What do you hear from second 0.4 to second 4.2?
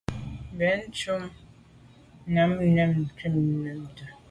Benntùn boa nyàm nke mbùnte.